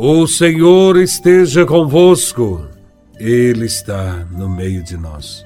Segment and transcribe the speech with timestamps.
[0.00, 2.64] O Senhor esteja convosco,
[3.18, 5.44] Ele está no meio de nós.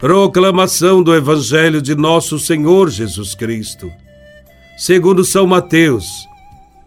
[0.00, 3.88] Proclamação do Evangelho de Nosso Senhor Jesus Cristo,
[4.76, 6.08] segundo São Mateus,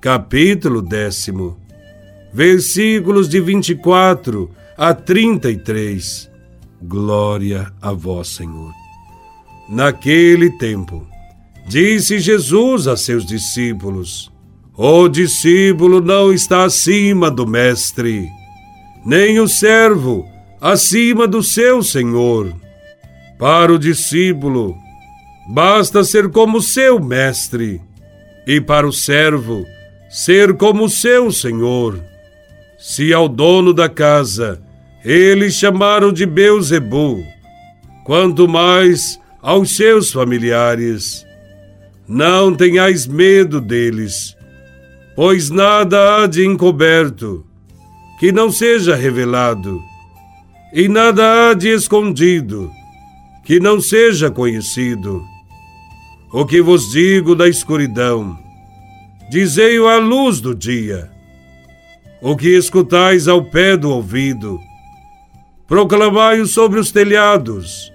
[0.00, 1.56] capítulo décimo,
[2.32, 6.28] versículos de 24 a 33.
[6.82, 8.72] Glória a Vós, Senhor.
[9.68, 11.06] Naquele tempo,
[11.68, 14.33] disse Jesus a seus discípulos:
[14.76, 18.28] o discípulo não está acima do mestre,
[19.06, 20.26] nem o servo
[20.60, 22.52] acima do seu senhor.
[23.38, 24.76] Para o discípulo,
[25.48, 27.80] basta ser como seu mestre,
[28.46, 29.64] e para o servo,
[30.10, 32.02] ser como seu senhor.
[32.76, 34.60] Se ao dono da casa
[35.04, 37.24] eles chamaram de Beuzebu,
[38.04, 41.24] quanto mais aos seus familiares.
[42.08, 44.36] Não tenhais medo deles
[45.14, 47.46] pois nada há de encoberto
[48.18, 49.80] que não seja revelado,
[50.72, 52.70] e nada há de escondido
[53.44, 55.22] que não seja conhecido.
[56.32, 58.36] O que vos digo da escuridão,
[59.30, 61.10] dizei-o à luz do dia.
[62.20, 64.58] O que escutais ao pé do ouvido,
[65.68, 67.92] proclamai-o sobre os telhados.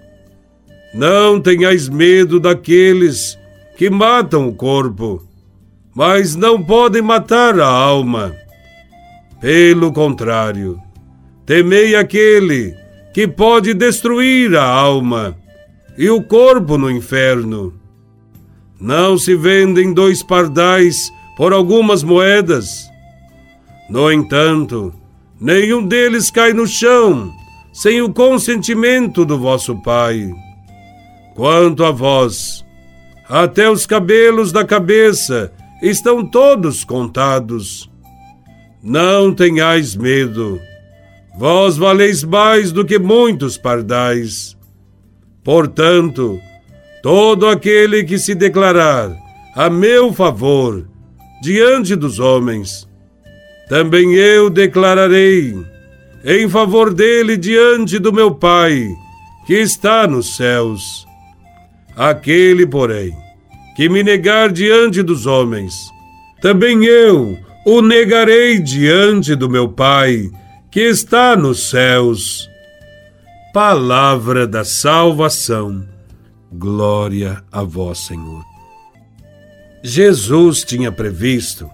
[0.94, 3.38] Não tenhais medo daqueles
[3.78, 5.29] que matam o corpo
[6.00, 8.34] mas não podem matar a alma.
[9.42, 10.80] Pelo contrário,
[11.46, 12.74] temei aquele
[13.14, 15.36] que pode destruir a alma
[15.98, 17.74] e o corpo no inferno.
[18.80, 22.90] Não se vendem dois pardais por algumas moedas.
[23.90, 24.94] No entanto,
[25.38, 27.30] nenhum deles cai no chão
[27.74, 30.32] sem o consentimento do vosso Pai.
[31.36, 32.64] Quanto a vós,
[33.28, 37.90] até os cabelos da cabeça estão todos contados.
[38.82, 40.60] Não tenhais medo,
[41.38, 44.58] vós valeis mais do que muitos pardais.
[45.44, 46.40] Portanto,
[47.02, 49.12] todo aquele que se declarar
[49.56, 50.88] a meu favor
[51.42, 52.88] diante dos homens,
[53.68, 55.56] também eu declararei
[56.24, 58.88] em favor dele diante do meu Pai,
[59.46, 61.08] que está nos céus.
[61.96, 63.16] Aquele, porém,
[63.80, 65.90] que me negar diante dos homens,
[66.42, 70.30] também eu o negarei diante do meu Pai,
[70.70, 72.50] que está nos céus.
[73.54, 75.88] Palavra da salvação.
[76.52, 78.44] Glória a vós, Senhor.
[79.82, 81.70] Jesus tinha previsto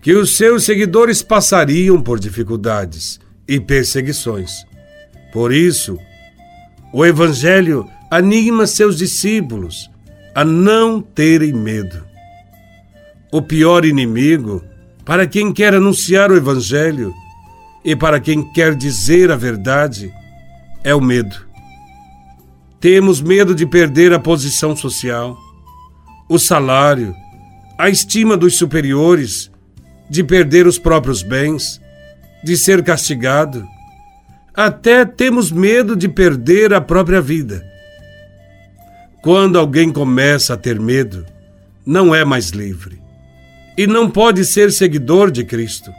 [0.00, 4.64] que os seus seguidores passariam por dificuldades e perseguições.
[5.34, 5.98] Por isso,
[6.94, 9.91] o Evangelho anima seus discípulos
[10.34, 12.04] a não terem medo.
[13.30, 14.62] O pior inimigo
[15.04, 17.12] para quem quer anunciar o Evangelho
[17.84, 20.12] e para quem quer dizer a verdade
[20.84, 21.36] é o medo.
[22.80, 25.36] Temos medo de perder a posição social,
[26.28, 27.14] o salário,
[27.78, 29.50] a estima dos superiores,
[30.10, 31.80] de perder os próprios bens,
[32.44, 33.64] de ser castigado.
[34.54, 37.71] Até temos medo de perder a própria vida.
[39.22, 41.24] Quando alguém começa a ter medo,
[41.86, 43.00] não é mais livre
[43.76, 45.90] e não pode ser seguidor de Cristo.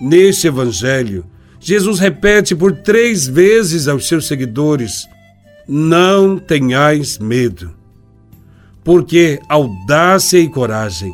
[0.00, 1.26] Neste Evangelho,
[1.58, 5.08] Jesus repete por três vezes aos seus seguidores:
[5.68, 7.74] Não tenhais medo.
[8.82, 11.12] Porque audácia e coragem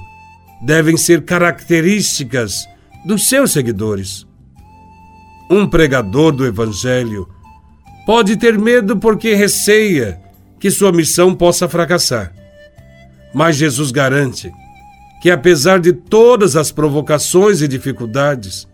[0.63, 2.69] devem ser características
[3.05, 4.27] dos seus seguidores.
[5.51, 7.29] Um pregador do Evangelho
[8.05, 10.21] pode ter medo porque receia
[10.59, 12.33] que sua missão possa fracassar.
[13.35, 14.51] Mas Jesus garante
[15.21, 18.67] que, apesar de todas as provocações e dificuldades,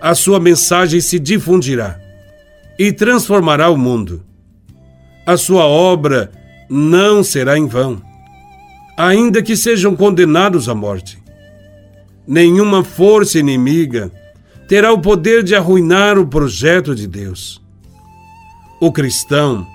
[0.00, 1.98] a sua mensagem se difundirá
[2.78, 4.24] e transformará o mundo.
[5.26, 6.30] A sua obra
[6.68, 8.00] não será em vão,
[8.96, 11.18] ainda que sejam condenados à morte.
[12.26, 14.10] Nenhuma força inimiga
[14.68, 17.62] terá o poder de arruinar o projeto de Deus.
[18.80, 19.66] O cristão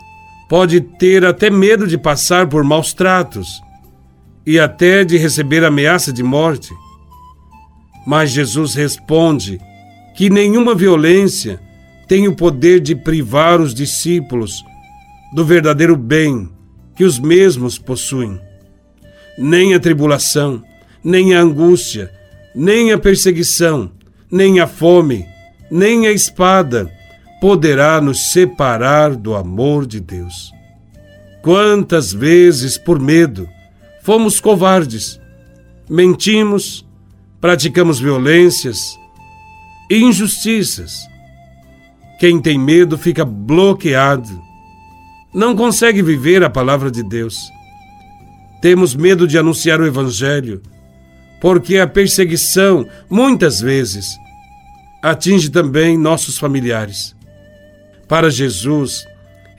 [0.51, 3.61] pode ter até medo de passar por maus tratos
[4.45, 6.73] e até de receber ameaça de morte.
[8.05, 9.61] Mas Jesus responde
[10.13, 11.57] que nenhuma violência
[12.05, 14.61] tem o poder de privar os discípulos
[15.33, 16.49] do verdadeiro bem
[16.97, 18.37] que os mesmos possuem.
[19.37, 20.61] Nem a tribulação,
[21.01, 22.11] nem a angústia,
[22.53, 23.89] nem a perseguição,
[24.29, 25.25] nem a fome,
[25.71, 26.91] nem a espada
[27.41, 30.53] poderá nos separar do amor de Deus.
[31.41, 33.49] Quantas vezes, por medo,
[34.03, 35.19] fomos covardes,
[35.89, 36.87] mentimos,
[37.41, 38.95] praticamos violências,
[39.89, 40.99] injustiças.
[42.19, 44.39] Quem tem medo fica bloqueado,
[45.33, 47.49] não consegue viver a palavra de Deus.
[48.61, 50.61] Temos medo de anunciar o Evangelho,
[51.41, 54.15] porque a perseguição, muitas vezes,
[55.01, 57.19] atinge também nossos familiares.
[58.11, 59.07] Para Jesus,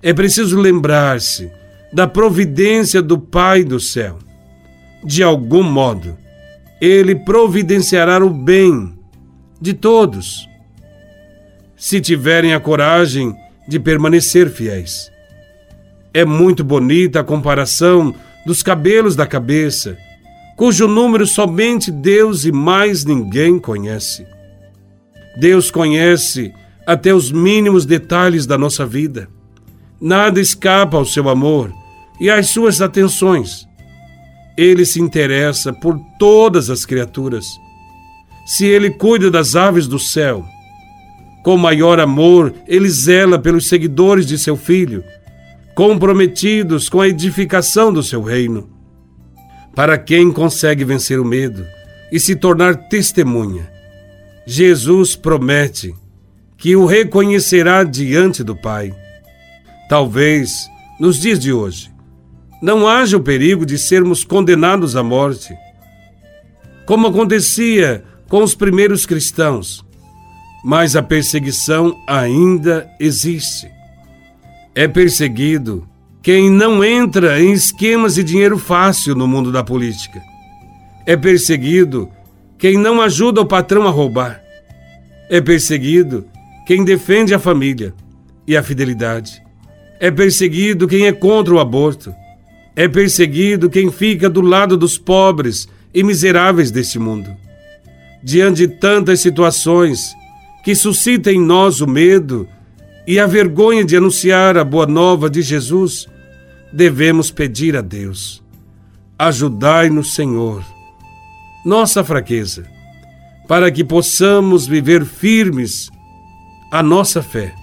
[0.02, 1.50] é preciso lembrar-se
[1.90, 4.18] da providência do Pai do céu.
[5.02, 6.18] De algum modo,
[6.78, 8.92] Ele providenciará o bem
[9.58, 10.46] de todos,
[11.78, 13.34] se tiverem a coragem
[13.66, 15.10] de permanecer fiéis.
[16.12, 18.14] É muito bonita a comparação
[18.44, 19.96] dos cabelos da cabeça,
[20.58, 24.26] cujo número somente Deus e mais ninguém conhece.
[25.38, 26.52] Deus conhece
[26.86, 29.28] até os mínimos detalhes da nossa vida.
[30.00, 31.72] Nada escapa ao seu amor
[32.20, 33.66] e às suas atenções.
[34.56, 37.46] Ele se interessa por todas as criaturas.
[38.44, 40.44] Se ele cuida das aves do céu,
[41.42, 45.02] com maior amor, ele zela pelos seguidores de seu filho
[45.74, 48.68] comprometidos com a edificação do seu reino.
[49.74, 51.64] Para quem consegue vencer o medo
[52.10, 53.70] e se tornar testemunha,
[54.46, 55.94] Jesus promete
[56.62, 58.94] que o reconhecerá diante do Pai.
[59.88, 60.70] Talvez,
[61.00, 61.90] nos dias de hoje,
[62.62, 65.52] não haja o perigo de sermos condenados à morte,
[66.86, 69.84] como acontecia com os primeiros cristãos,
[70.64, 73.68] mas a perseguição ainda existe.
[74.72, 75.84] É perseguido
[76.22, 80.22] quem não entra em esquemas de dinheiro fácil no mundo da política.
[81.04, 82.08] É perseguido
[82.56, 84.40] quem não ajuda o patrão a roubar.
[85.28, 86.30] É perseguido
[86.66, 87.94] quem defende a família
[88.46, 89.42] e a fidelidade.
[89.98, 92.14] É perseguido quem é contra o aborto.
[92.74, 97.30] É perseguido quem fica do lado dos pobres e miseráveis deste mundo.
[98.22, 100.14] Diante de tantas situações
[100.64, 102.48] que suscitam em nós o medo
[103.06, 106.06] e a vergonha de anunciar a boa nova de Jesus,
[106.72, 108.42] devemos pedir a Deus:
[109.18, 110.64] ajudai-nos, Senhor,
[111.64, 112.64] nossa fraqueza,
[113.46, 115.90] para que possamos viver firmes
[116.72, 117.54] a nossa fé,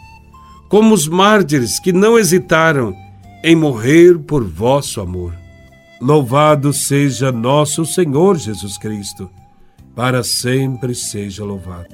[0.69, 2.95] como os mártires que não hesitaram
[3.43, 5.33] em morrer por vosso amor.
[5.99, 9.27] Louvado seja nosso Senhor Jesus Cristo,
[9.95, 11.87] para sempre seja louvado.